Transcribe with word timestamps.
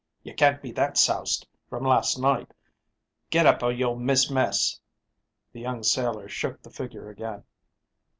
You 0.23 0.33
can't 0.33 0.63
be 0.63 0.71
that 0.71 0.97
soused 0.97 1.45
from 1.69 1.83
last 1.83 2.17
night. 2.17 2.55
Get 3.29 3.45
up 3.45 3.61
or 3.61 3.71
you'll 3.71 3.97
miss 3.99 4.31
mess." 4.31 4.79
The 5.51 5.61
young 5.61 5.83
sailor 5.83 6.27
shook 6.27 6.59
the 6.63 6.71
figure 6.71 7.07
again. 7.09 7.43